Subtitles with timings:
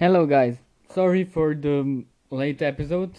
[0.00, 0.56] Hello, guys.
[0.88, 3.18] Sorry for the late episode.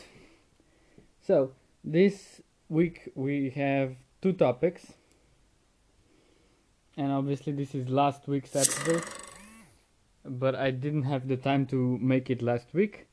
[1.22, 1.52] So,
[1.84, 4.94] this week we have two topics,
[6.98, 9.04] and obviously, this is last week's episode,
[10.26, 13.06] but I didn't have the time to make it last week.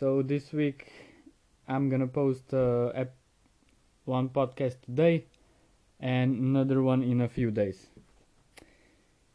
[0.00, 0.90] So, this week
[1.68, 3.14] I'm gonna post uh, ep-
[4.06, 5.26] one podcast today
[6.00, 7.88] and another one in a few days.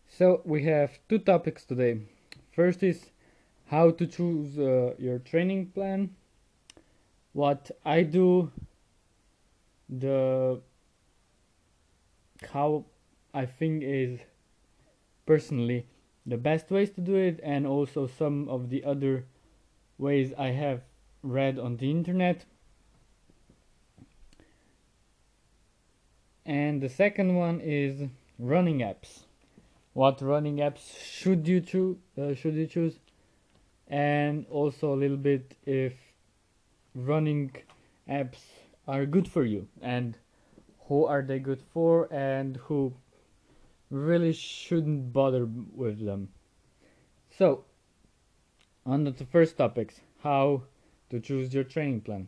[0.10, 2.00] So, we have two topics today.
[2.56, 3.12] First is
[3.72, 6.10] how to choose uh, your training plan.
[7.32, 8.52] What i do
[9.88, 10.60] the
[12.52, 12.86] how
[13.34, 14.20] i think is
[15.26, 15.86] personally
[16.26, 19.26] the best ways to do it and also some of the other
[19.98, 20.82] ways i have
[21.24, 22.46] read on the internet.
[26.46, 29.24] And the second one is running apps.
[29.94, 33.00] What running apps should you choose uh, should you choose
[33.92, 35.94] and also a little bit if
[36.96, 37.52] running
[38.10, 38.40] apps
[38.88, 40.18] are good for you and
[40.88, 42.94] who are they good for and who
[43.90, 46.30] really shouldn't bother with them.
[47.38, 47.66] So,
[48.86, 50.64] on the first topics, how
[51.10, 52.28] to choose your training plan.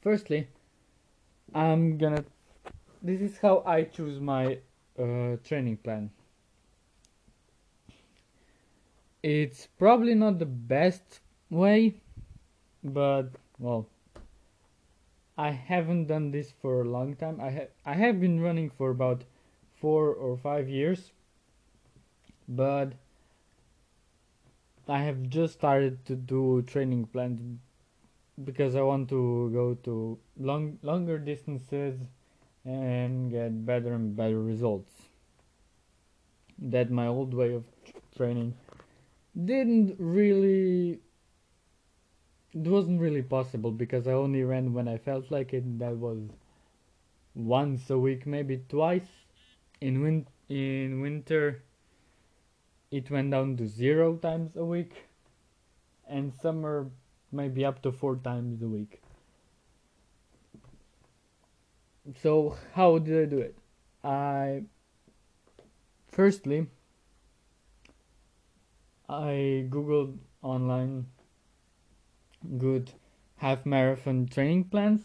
[0.00, 0.48] Firstly,
[1.54, 2.24] I'm gonna.
[3.02, 4.58] This is how I choose my
[4.98, 6.10] uh, training plan
[9.22, 11.94] it's probably not the best way,
[12.84, 13.86] but well,
[15.36, 17.40] I haven't done this for a long time.
[17.40, 19.24] I have I have been running for about
[19.80, 21.12] four or five years,
[22.48, 22.92] but
[24.88, 27.58] I have just started to do training plans
[28.44, 31.98] because I want to go to long longer distances
[32.64, 34.92] and get better and better results.
[36.58, 37.64] That my old way of
[38.16, 38.54] training
[39.34, 41.00] didn't really
[42.52, 45.78] it wasn't really possible because I only ran when I felt like it.
[45.78, 46.18] That was
[47.34, 49.08] once a week, maybe twice.
[49.80, 51.62] In win in winter,
[52.90, 55.06] it went down to zero times a week,
[56.08, 56.90] and summer
[57.30, 59.02] maybe up to four times a week.
[62.22, 63.54] So how did I do it?
[64.02, 64.62] I
[66.10, 66.66] firstly
[69.08, 71.06] I googled online
[72.58, 72.92] good
[73.36, 75.02] half marathon training plans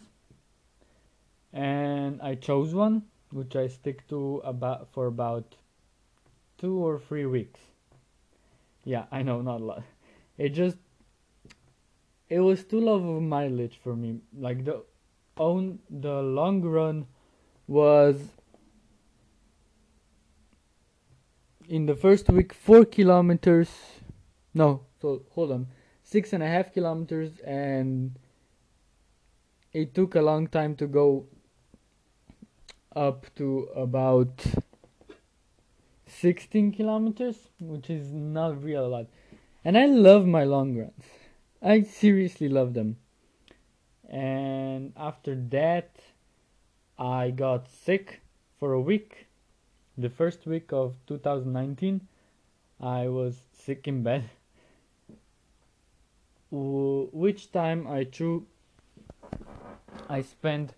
[1.52, 5.56] and I chose one which I stick to about for about
[6.58, 7.60] two or three weeks.
[8.84, 9.82] Yeah, I know, not a lot.
[10.36, 10.76] It just
[12.28, 14.20] it was too low of mileage for me.
[14.36, 14.84] Like the
[15.36, 17.06] own the long run
[17.66, 18.20] was
[21.68, 23.70] in the first week four kilometers
[24.52, 25.66] no so hold on
[26.02, 28.18] six and a half kilometers and
[29.72, 31.26] it took a long time to go
[32.94, 34.44] up to about
[36.06, 39.06] 16 kilometers which is not real a lot.
[39.64, 41.04] And i love my long runs.
[41.62, 42.98] I seriously love them.
[44.08, 45.96] And after that
[46.98, 48.20] i got sick
[48.60, 49.26] for a week
[49.96, 52.00] the first week of 2019
[52.80, 54.28] i was sick in bed
[56.50, 58.46] which time i threw
[60.08, 60.74] i spent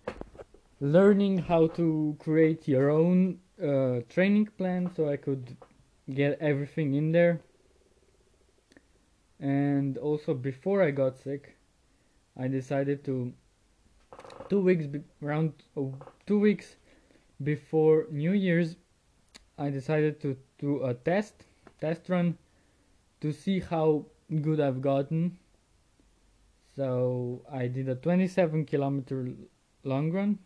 [0.79, 5.57] learning how to create your own uh, training plan so i could
[6.13, 7.41] get everything in there.
[9.39, 11.55] And also before i got sick
[12.39, 13.33] i decided to
[14.49, 14.85] two weeks
[15.21, 15.93] around oh,
[16.25, 16.75] two weeks
[17.43, 18.75] before new year's
[19.57, 21.45] I decided to do a test
[21.81, 22.37] test run
[23.21, 24.05] to see how
[24.41, 25.37] good I've gotten.
[26.75, 29.29] So I did a 27 kilometer
[29.83, 30.39] long run.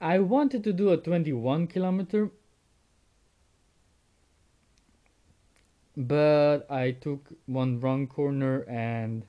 [0.00, 2.30] I wanted to do a 21 kilometer,
[5.96, 9.24] but I took one wrong corner and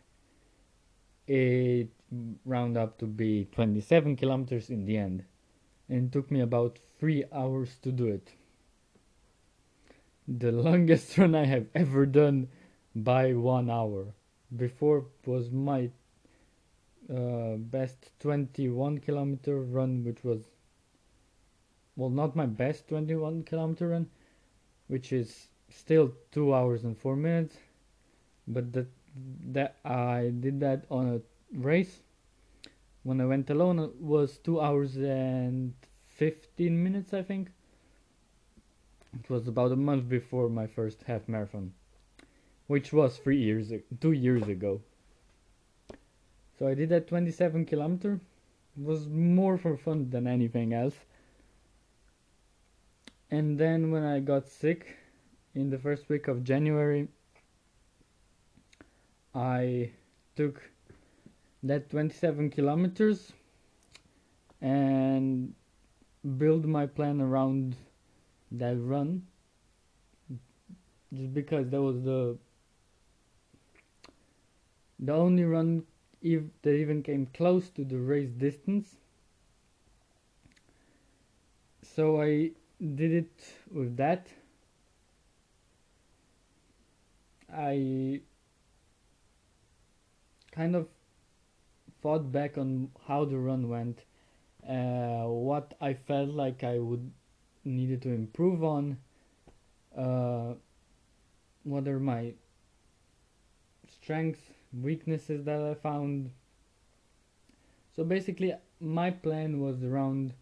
[1.27, 1.89] it
[2.45, 5.23] round up to be 27 kilometers in the end
[5.89, 8.33] and took me about three hours to do it.
[10.27, 12.49] The longest run I have ever done
[12.95, 14.13] by one hour.
[14.55, 15.89] Before was my
[17.13, 20.41] uh, best 21 kilometer run, which was
[21.95, 24.07] well, not my best 21 kilometer run,
[24.87, 27.57] which is still two hours and four minutes,
[28.47, 28.87] but that
[29.51, 31.21] that I did that on a
[31.57, 32.01] race
[33.07, 35.73] when I went alone was two hours and
[36.07, 37.49] 15 minutes I think
[39.17, 41.71] it was about a month before my first half marathon
[42.67, 43.71] which was three years,
[44.01, 44.81] two years ago.
[46.59, 48.19] So I did that 27 kilometer.
[48.77, 50.95] It was more for fun than anything else.
[53.31, 54.97] And then when I got sick
[55.55, 57.07] in the first week of January,
[59.33, 59.91] I
[60.35, 60.61] took
[61.63, 63.33] that 27 kilometers
[64.61, 65.53] and
[66.37, 67.75] build my plan around
[68.51, 69.23] that run.
[71.13, 72.37] Just because that was the
[74.99, 75.83] the only run
[76.21, 78.97] if that even came close to the race distance.
[81.83, 84.27] So I did it with that.
[87.53, 88.21] I
[90.51, 90.87] kind of
[92.01, 94.03] thought back on how the run went
[94.67, 97.11] uh, what I felt like I would
[97.63, 98.97] needed to improve on,
[99.97, 100.53] uh,
[101.63, 102.33] what are my
[103.89, 104.41] strengths,
[104.73, 106.31] weaknesses that I found.
[107.95, 110.33] So basically, my plan was around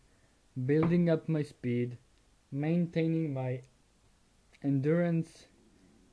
[0.66, 1.98] building up my speed,
[2.52, 3.62] maintaining my
[4.64, 5.46] endurance,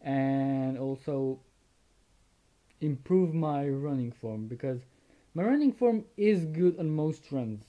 [0.03, 1.41] and also
[2.81, 4.81] improve my running form because
[5.35, 7.65] my running form is good on most runs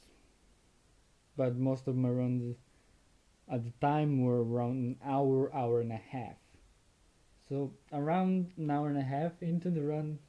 [1.35, 2.55] but most of my runs
[3.49, 6.35] at the time were around an hour, hour and a half.
[7.49, 10.19] So around an hour and a half into the run,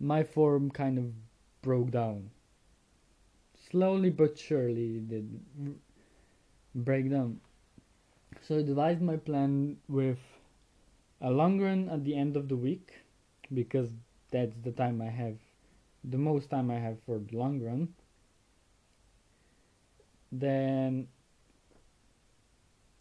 [0.00, 1.12] my form kind of
[1.60, 2.30] broke down.
[3.70, 5.40] Slowly but surely it did
[6.74, 7.40] break down.
[8.42, 10.18] So I devised my plan with
[11.20, 12.92] a long run at the end of the week
[13.52, 13.90] because
[14.30, 15.36] that's the time I have
[16.04, 17.94] the most time I have for the long run.
[20.30, 21.08] Then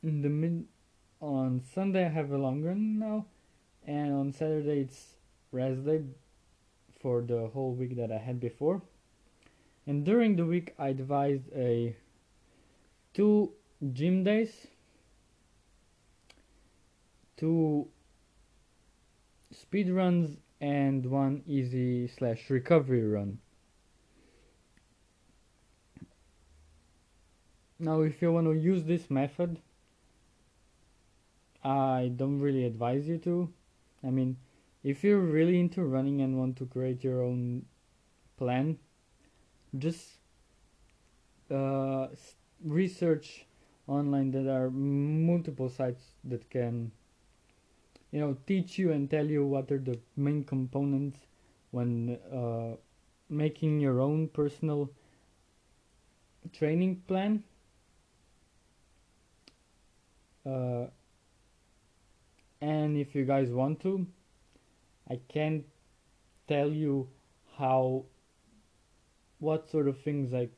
[0.03, 0.65] in the mid
[1.19, 3.25] on Sunday I have a long run now,
[3.85, 5.15] and on Saturday it's
[5.51, 6.01] rest day
[6.99, 8.81] for the whole week that I had before.
[9.87, 11.95] And during the week I devised a
[13.13, 13.51] two
[13.93, 14.67] gym days,
[17.37, 17.87] two
[19.51, 23.39] speed runs, and one easy slash recovery run.
[27.79, 29.59] Now if you want to use this method,
[31.63, 33.51] I don't really advise you to.
[34.03, 34.37] I mean,
[34.83, 37.65] if you're really into running and want to create your own
[38.37, 38.77] plan,
[39.77, 40.19] just
[41.49, 42.07] uh,
[42.63, 43.45] research
[43.87, 46.91] online that are multiple sites that can
[48.11, 51.19] you know teach you and tell you what are the main components
[51.71, 52.75] when uh,
[53.29, 54.91] making your own personal
[56.53, 57.43] training plan.
[60.45, 60.87] Uh,
[62.61, 64.05] and if you guys want to
[65.09, 65.65] I can
[66.47, 67.09] tell you
[67.57, 68.05] how
[69.39, 70.53] what sort of things like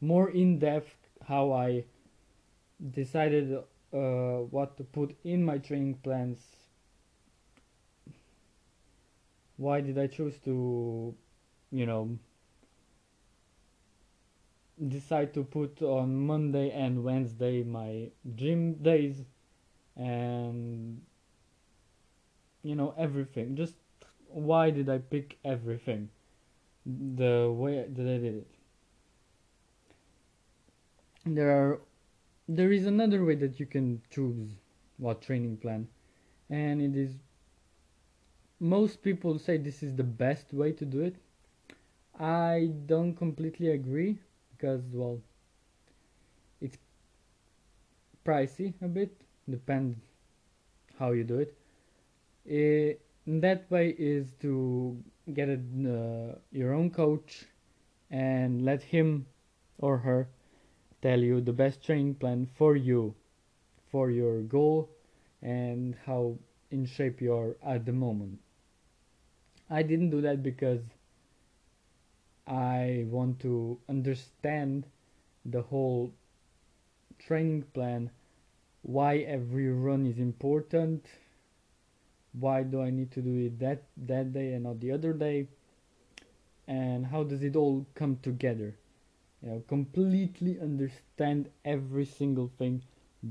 [0.00, 1.84] more in depth how I
[2.90, 3.56] decided
[3.94, 6.38] uh, what to put in my training plans.
[9.56, 11.14] Why did I choose to
[11.70, 12.18] you know
[14.88, 19.22] decide to put on Monday and Wednesday my gym days
[19.96, 21.00] and
[22.64, 23.54] you know everything?
[23.54, 23.76] Just
[24.28, 26.08] why did I pick everything?
[26.84, 28.46] The way that I did it.
[31.24, 31.80] There are
[32.48, 34.50] there is another way that you can choose
[34.98, 35.86] what training plan
[36.50, 37.16] and it is
[38.60, 41.16] most people say this is the best way to do it.
[42.18, 44.18] I don't completely agree
[44.52, 45.20] because well
[46.60, 46.78] it's
[48.24, 49.10] pricey a bit
[49.48, 49.98] depends
[50.98, 51.54] how you do it,
[52.46, 54.96] it that way is to
[55.32, 57.46] get a, uh, your own coach
[58.10, 59.26] and let him
[59.78, 60.28] or her
[61.04, 63.14] tell you the best training plan for you
[63.90, 64.90] for your goal
[65.42, 66.36] and how
[66.70, 68.38] in shape you are at the moment
[69.68, 70.80] i didn't do that because
[72.46, 74.86] I want to understand
[75.44, 76.14] the whole
[77.18, 78.10] training plan,
[78.82, 81.06] why every run is important,
[82.38, 85.48] why do I need to do it that that day and not the other day,
[86.68, 88.76] and how does it all come together?
[89.44, 92.82] You know, completely understand every single thing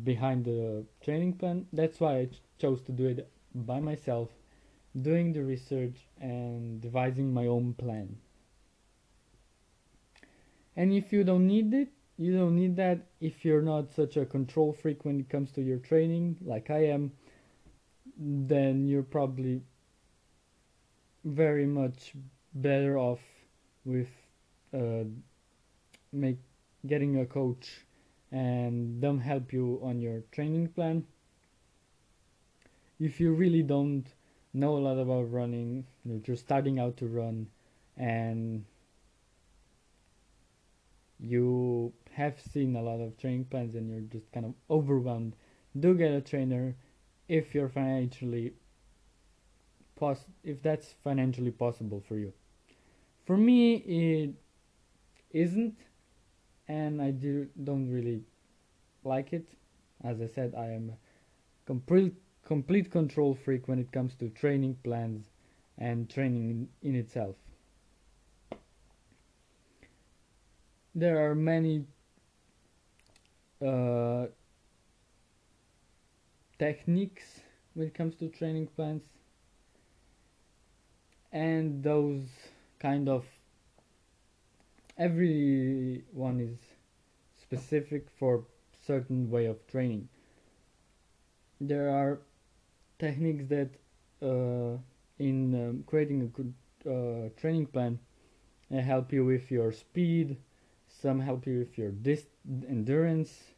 [0.05, 1.67] behind the training plan.
[1.73, 4.29] That's why I ch- chose to do it by myself,
[5.01, 8.17] doing the research and devising my own plan
[10.75, 14.25] and if you don't need it you don't need that if you're not such a
[14.25, 17.11] control freak when it comes to your training like I am
[18.17, 19.61] then you're probably
[21.23, 22.13] very much
[22.53, 23.21] better off
[23.85, 24.09] with
[24.73, 25.03] uh,
[26.13, 26.37] make
[26.85, 27.85] getting a coach
[28.31, 31.05] and them help you on your training plan.
[32.99, 34.05] If you really don't
[34.53, 37.47] know a lot about running you're just starting out to run
[37.97, 38.65] and
[41.19, 45.35] you have seen a lot of training plans and you're just kind of overwhelmed
[45.79, 46.75] do get a trainer.
[47.27, 48.53] If you're financially
[49.95, 52.33] pos- if that's financially possible for you.
[53.25, 54.35] For me it
[55.31, 55.77] isn't
[56.73, 58.21] and I do don't really
[59.03, 59.47] like it.
[60.03, 60.97] As I said I am a
[61.65, 62.15] complete
[62.45, 65.25] complete control freak when it comes to training plans
[65.77, 67.35] and training in, in itself.
[70.95, 71.85] There are many
[73.65, 74.25] uh,
[76.59, 77.23] techniques
[77.73, 79.01] when it comes to training plans.
[81.31, 82.21] And those
[82.79, 83.25] kind of
[84.97, 86.59] everyone is
[87.41, 88.45] specific for
[88.85, 90.09] certain way of training.
[91.59, 92.21] There are
[92.99, 93.69] techniques that
[94.21, 94.77] uh,
[95.19, 96.53] in um, creating a good
[96.85, 97.99] uh, training plan
[98.71, 100.37] help you with your speed
[100.87, 102.27] some help you with your dis-
[102.67, 103.53] endurance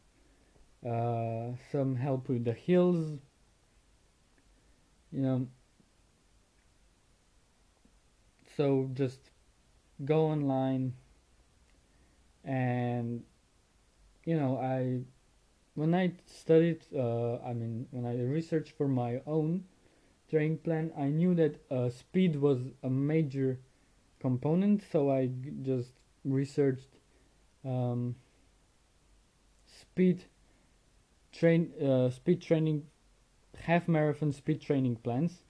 [0.86, 3.20] uh, some help with the hills.
[5.12, 5.48] You know
[8.56, 9.20] so just
[10.06, 10.94] go online
[12.46, 13.24] and
[14.26, 15.00] you know i
[15.76, 19.64] when i studied uh, i mean when i researched for my own
[20.30, 23.60] training plan i knew that uh, speed was a major
[24.26, 24.82] component.
[24.92, 25.30] So I
[25.62, 25.92] just
[26.24, 26.90] researched
[27.64, 28.16] um,
[29.68, 30.26] speed
[31.32, 32.88] train uh, speed training
[33.68, 35.44] half marathon speed training plans.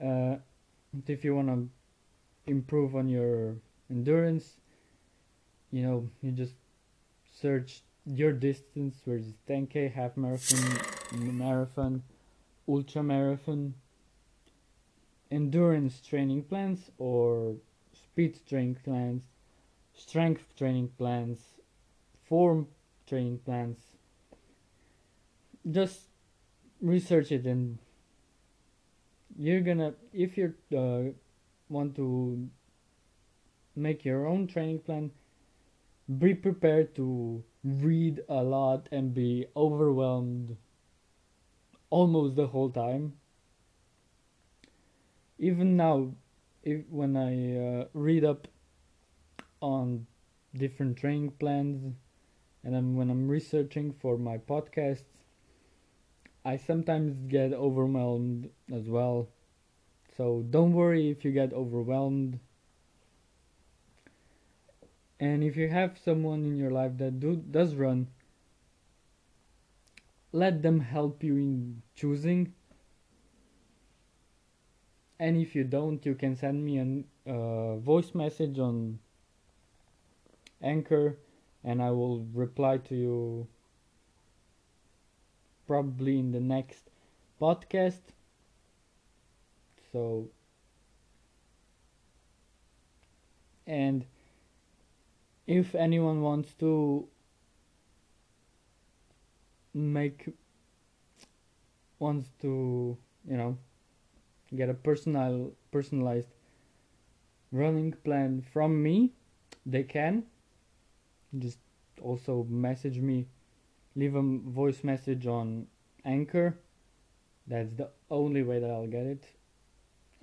[0.00, 0.36] Uh,
[1.08, 1.68] if you want to
[2.46, 3.56] improve on your
[3.90, 4.58] endurance
[5.70, 6.54] you know you just
[7.40, 10.78] search your distance where it's 10k half marathon
[11.12, 12.02] marathon
[12.68, 13.74] ultra marathon
[15.30, 17.56] endurance training plans or
[17.92, 19.24] speed training plans
[19.94, 21.56] strength training plans
[22.28, 22.66] form
[23.06, 23.78] training plans.
[25.70, 26.00] Just
[26.80, 27.78] research it and
[29.38, 31.12] you're gonna if you uh,
[31.68, 32.48] want to
[33.74, 35.10] make your own training plan
[36.18, 40.56] be prepared to read a lot and be overwhelmed
[41.90, 43.14] almost the whole time.
[45.38, 46.12] Even now
[46.62, 48.48] if when i uh, read up
[49.60, 50.06] on
[50.54, 51.94] different training plans
[52.64, 55.04] and I'm, when i'm researching for my podcasts
[56.46, 59.28] i sometimes get overwhelmed as well.
[60.16, 62.38] So don't worry if you get overwhelmed
[65.18, 68.06] and if you have someone in your life that do does run
[70.36, 72.52] let them help you in choosing.
[75.18, 78.98] And if you don't you can send me a uh, voice message on
[80.62, 81.18] anchor
[81.64, 83.46] and i will reply to you
[85.66, 86.90] probably in the next
[87.40, 88.12] podcast.
[89.92, 90.28] So
[93.66, 94.04] and
[95.46, 97.06] if anyone wants to
[99.74, 100.28] make
[101.98, 102.96] wants to
[103.28, 103.56] you know
[104.54, 106.28] get a personal personalized
[107.52, 109.12] running plan from me
[109.64, 110.24] they can.
[111.38, 111.58] Just
[112.00, 113.26] also message me
[113.94, 115.66] leave a voice message on
[116.04, 116.58] anchor.
[117.46, 119.24] That's the only way that i'll get it.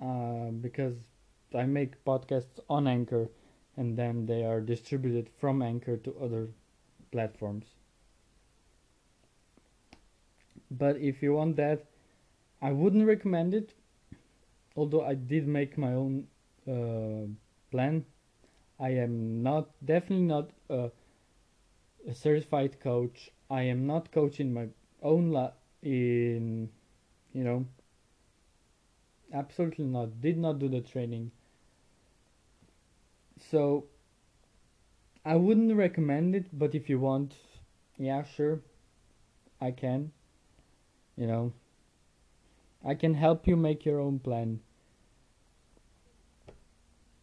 [0.00, 0.94] Uh, because
[1.54, 3.28] i make podcasts on anchor
[3.76, 6.48] and then they are distributed from anchor to other
[7.10, 7.66] platforms
[10.70, 11.84] but if you want that
[12.62, 13.74] i wouldn't recommend it
[14.76, 16.26] although I did make my own
[16.68, 17.26] uh,
[17.70, 18.04] plan,
[18.78, 20.90] I am not definitely not a,
[22.08, 23.30] a certified coach.
[23.50, 24.68] I am not coaching my
[25.02, 25.52] own la-
[25.82, 26.70] in,
[27.32, 27.66] you know,
[29.32, 30.20] absolutely not.
[30.20, 31.30] Did not do the training.
[33.50, 33.86] So
[35.24, 37.34] I wouldn't recommend it, but if you want,
[37.98, 38.60] yeah, sure,
[39.60, 40.12] I can.
[41.16, 41.52] You know,
[42.84, 44.60] I can help you make your own plan.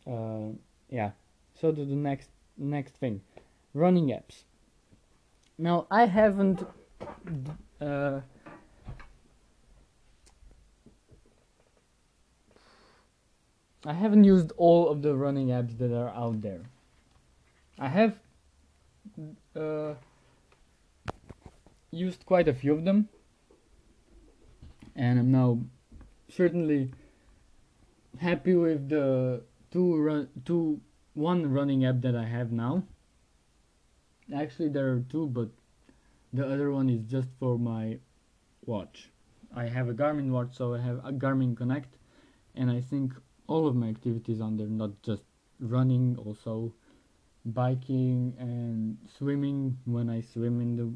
[0.08, 0.54] Uh,
[0.90, 1.12] yeah.
[1.60, 3.22] So to the next next thing,
[3.74, 4.44] running apps.
[5.58, 6.63] Now I haven't
[7.80, 8.22] uh,
[13.86, 16.62] I haven't used all of the running apps that are out there.
[17.80, 18.20] I have
[19.56, 19.96] uh,
[21.90, 23.10] used quite a few of them,
[24.96, 25.62] and I'm now
[26.30, 26.92] certainly
[28.20, 30.80] happy with the two run two
[31.16, 32.84] one running app that I have now.
[34.34, 35.50] Actually, there are two, but
[36.32, 37.98] the other one is just for my
[38.66, 39.10] watch.
[39.56, 41.98] I have a Garmin watch, so I have a Garmin Connect,
[42.56, 43.14] and I think
[43.51, 45.24] all of my activities there, not just
[45.60, 46.74] running, also
[47.43, 50.88] biking and swimming when I swim in the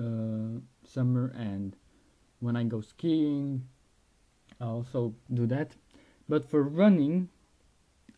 [0.00, 1.74] uh, summer, and
[2.38, 3.66] when I go skiing,
[4.60, 5.74] I also do that.
[6.28, 7.30] But for running,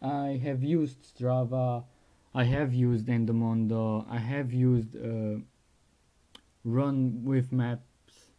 [0.03, 1.85] I have used Strava,
[2.35, 5.39] I have used Endomondo, I have used uh,
[6.65, 8.33] Run with Maps,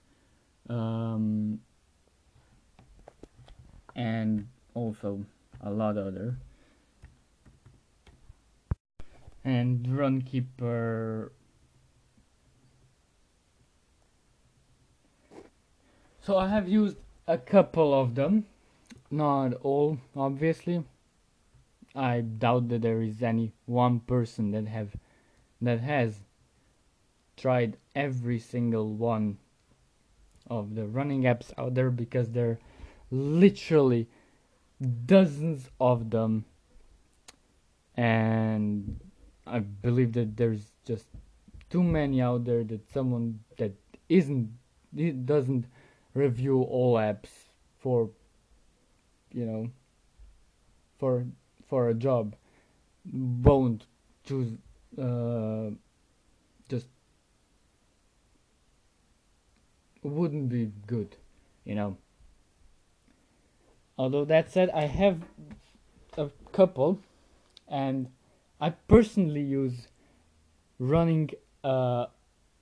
[0.70, 1.60] um,
[3.96, 5.26] and also
[5.62, 6.36] a lot other.
[9.44, 11.32] And Runkeeper.
[16.22, 18.46] So I have used a couple of them,
[19.10, 20.84] not all, obviously.
[21.96, 24.96] I doubt that there is any one person that have
[25.62, 26.22] that has
[27.36, 29.38] tried every single one
[30.48, 32.60] of the running apps out there because they're
[33.10, 34.08] literally
[34.82, 36.46] dozens of them.
[37.96, 39.00] And
[39.46, 41.06] I believe that there's just
[41.70, 43.74] too many out there that someone that
[44.10, 44.50] isn't
[45.26, 45.66] doesn't
[46.14, 47.30] review all apps
[47.80, 48.10] for
[49.32, 49.70] you know
[51.00, 51.26] for
[51.68, 52.36] for a job.
[53.12, 53.86] Won't
[54.26, 54.54] choose
[54.98, 55.72] uh,
[56.70, 56.88] just
[60.04, 61.16] wouldn't be good
[61.64, 61.98] you know
[63.98, 65.22] although that said i have
[66.18, 67.00] a couple
[67.68, 68.08] and
[68.60, 69.88] i personally use
[70.80, 71.30] running
[71.64, 72.06] uh,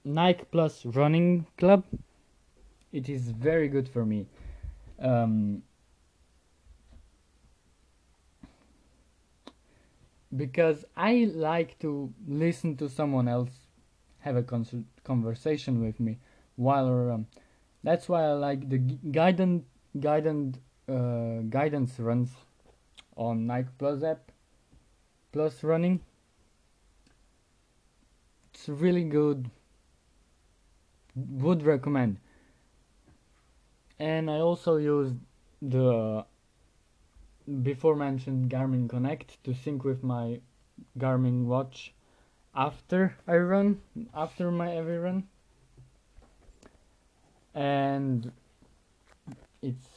[0.04, 1.84] nike plus running club.
[2.92, 4.28] It is very good for me.
[5.00, 5.64] Um,
[10.36, 13.52] because I like to listen to someone else
[14.20, 16.18] have a con- conversation with me
[16.56, 17.26] while
[17.84, 19.64] that's why I like the guided
[20.00, 20.58] guidance
[20.90, 22.30] uh, guidance runs
[23.16, 24.32] on Nike Plus app
[25.32, 26.00] plus running
[28.52, 29.50] it's really good
[31.16, 32.18] would recommend
[34.00, 35.12] and I also use
[35.62, 36.26] the
[37.64, 40.40] before mentioned Garmin Connect to sync with my
[40.98, 41.94] Garmin watch
[42.56, 43.82] after I run,
[44.14, 45.28] after my every run.
[47.54, 48.32] And
[49.62, 49.88] it's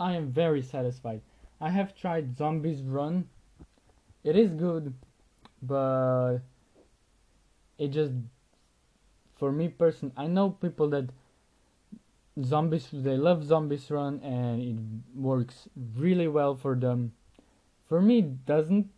[0.00, 1.20] I am very satisfied.
[1.60, 3.28] I have tried Zombies Run.
[4.24, 4.94] It is good,
[5.62, 6.38] but
[7.78, 8.12] it just
[9.36, 11.10] for me person I know people that
[12.44, 17.12] zombies they love zombies run and it works really well for them
[17.88, 18.88] for me it doesn't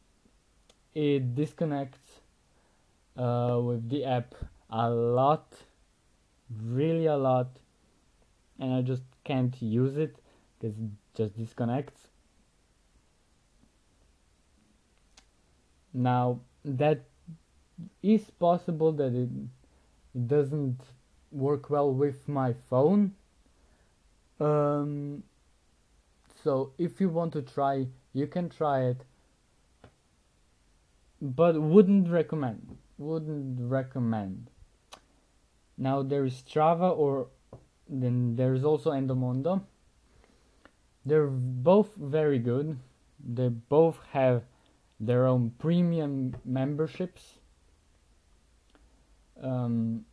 [0.94, 2.20] it disconnects
[3.16, 4.34] uh, with the app
[4.70, 5.46] a lot
[6.62, 7.48] really a lot
[8.60, 10.21] and i just can't use it
[10.62, 10.74] it
[11.14, 12.08] just disconnects
[15.92, 17.04] now that
[18.02, 19.28] is possible that it,
[20.14, 20.80] it doesn't
[21.30, 23.12] work well with my phone.
[24.38, 25.22] Um,
[26.44, 29.04] so if you want to try you can try it.
[31.20, 34.50] But wouldn't recommend wouldn't recommend.
[35.78, 37.28] Now there is strava or
[37.88, 39.62] then there's also endomondo
[41.04, 42.78] they're both very good.
[43.24, 44.42] They both have
[44.98, 47.38] their own premium memberships.
[49.42, 50.04] Um,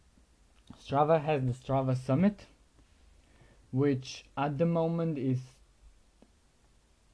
[0.83, 2.45] strava has the strava summit
[3.71, 5.39] which at the moment is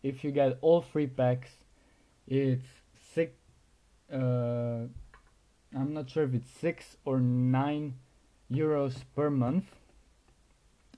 [0.02, 1.50] if you get all three packs
[2.28, 2.66] it's
[3.14, 3.34] six
[4.14, 4.86] uh,
[5.76, 7.96] I'm not sure if it's six or nine
[8.52, 9.66] euros per month.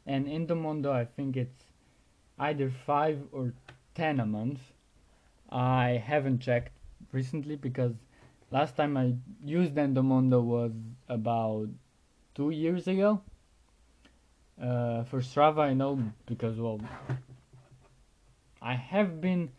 [0.05, 1.66] And in Endomondo I think it's
[2.39, 3.53] either five or
[3.95, 4.59] ten a month
[5.49, 6.71] I haven't checked
[7.11, 7.93] recently because
[8.51, 9.13] last time I
[9.45, 10.71] used Endomondo was
[11.07, 11.69] about
[12.35, 13.21] two years ago
[14.61, 16.81] uh, for Strava, I know because well,
[18.61, 19.51] I have been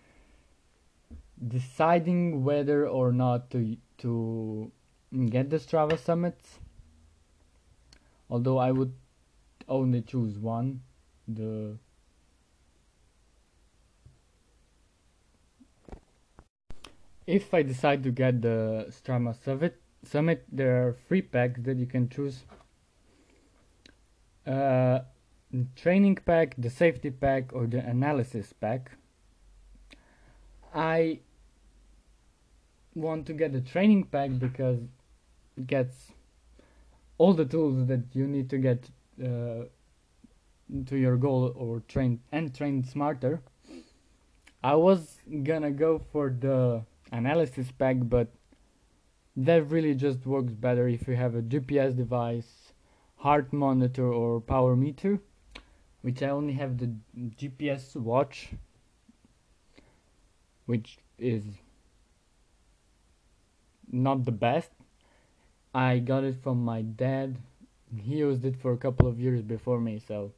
[1.47, 4.71] deciding whether or not to to
[5.31, 6.59] get the Strava summits.
[8.31, 8.93] Although I would
[9.69, 10.83] only choose one,
[11.27, 11.79] the
[17.29, 21.85] if I decide to get the Strava Summit, Summit, there are three packs that you
[21.85, 22.45] can choose.
[24.47, 25.01] Uh,
[25.77, 28.93] training pack, the safety pack, or the analysis pack.
[30.75, 31.21] I
[32.95, 34.79] want to get the training pack because
[35.59, 36.13] it gets
[37.19, 38.89] all the tools that you need to get
[39.23, 39.65] uh,
[40.87, 43.43] to your goal or train and train smarter.
[44.63, 48.29] I was gonna go for the analysis pack, but
[49.37, 52.73] that really just works better if you have a GPS device,
[53.17, 55.21] heart monitor, or power meter.
[56.03, 58.51] Which I only have the GPS watch,
[60.67, 61.45] which is
[63.91, 64.71] not the best.
[65.75, 67.37] I got it from my dad.
[67.97, 70.33] He used it for a couple of years before me, so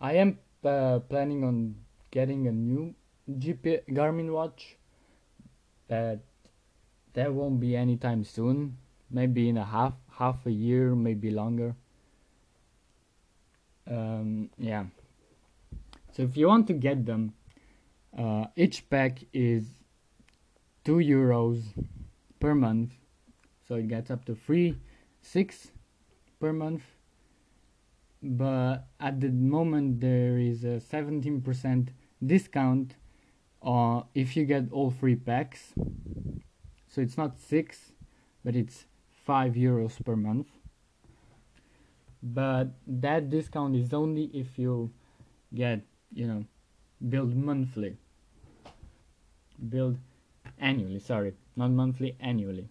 [0.00, 1.76] I am uh, planning on
[2.10, 2.94] getting a new
[3.30, 4.76] GP Garmin watch,
[5.88, 6.20] but
[7.14, 8.78] that won't be anytime soon.
[9.10, 11.74] Maybe in a half half a year, maybe longer.
[13.88, 14.86] Um, yeah.
[16.12, 17.34] So if you want to get them,
[18.16, 19.64] uh, each pack is
[20.84, 21.62] two euros
[22.40, 22.92] per month,
[23.66, 24.76] so it gets up to 3
[25.22, 25.70] six
[26.40, 26.82] per month
[28.22, 31.88] but at the moment there is a 17%
[32.24, 32.94] discount
[33.64, 35.72] uh, if you get all three packs
[36.88, 37.92] so it's not six
[38.44, 38.86] but it's
[39.24, 40.48] five euros per month.
[42.22, 44.90] But that discount is only if you
[45.54, 46.44] get you know
[47.08, 47.96] build monthly.
[49.68, 49.98] Build
[50.58, 52.68] annually sorry not monthly annually.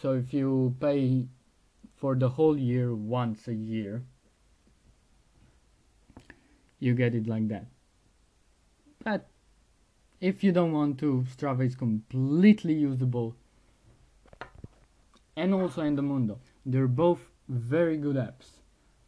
[0.00, 1.26] So if you pay
[1.96, 4.02] for the whole year once a year
[6.80, 7.66] you get it like that.
[9.04, 9.28] But
[10.20, 13.36] if you don't want to strava is completely usable.
[15.36, 18.58] And also Endomondo they're both very good apps.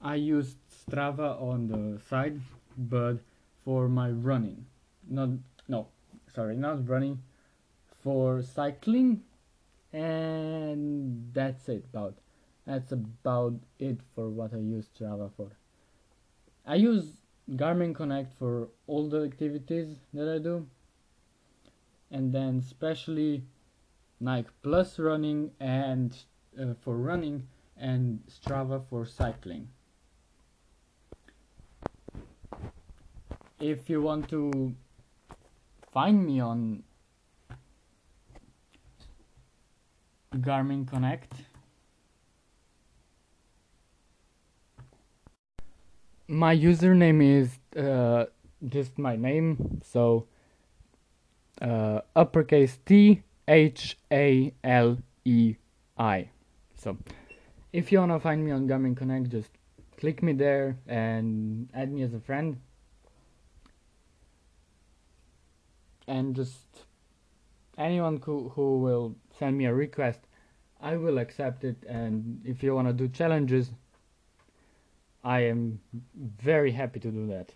[0.00, 2.40] I used strava on the side
[2.78, 3.18] but
[3.64, 4.66] for my running.
[5.08, 5.30] Not
[5.68, 5.88] no
[6.34, 7.22] sorry not running.
[8.02, 9.22] For cycling
[9.92, 12.14] and that's it about
[12.66, 15.50] that's about it for what I use Strava for.
[16.66, 17.16] I use
[17.50, 20.66] Garmin Connect for all the activities that I do,
[22.10, 23.44] and then especially
[24.20, 26.16] Nike Plus running and
[26.60, 29.68] uh, for running and Strava for cycling.
[33.58, 34.74] If you want to
[35.92, 36.82] find me on
[40.34, 41.32] Garmin Connect,
[46.32, 48.24] my username is uh,
[48.66, 50.26] just my name, so
[51.60, 55.56] uh, uppercase T H A L E
[55.98, 56.30] I.
[56.74, 56.96] So
[57.72, 59.50] if you wanna find me on Garmin Connect, just
[59.98, 62.58] click me there and add me as a friend.
[66.08, 66.86] And just
[67.76, 70.20] anyone who, who will send me a request,
[70.80, 71.76] I will accept it.
[71.86, 73.70] And if you wanna do challenges,
[75.24, 75.80] I am
[76.16, 77.52] very happy to do that.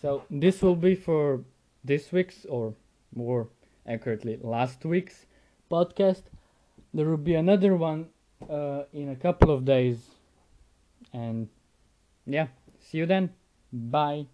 [0.00, 1.42] So this will be for
[1.84, 2.74] this week's or
[3.14, 3.48] more
[3.86, 5.26] accurately last week's
[5.70, 6.22] podcast.
[6.94, 8.08] There will be another one
[8.48, 9.98] uh, in a couple of days.
[11.12, 11.48] And
[12.26, 12.48] yeah,
[12.80, 13.30] see you then.
[13.72, 14.26] Bye.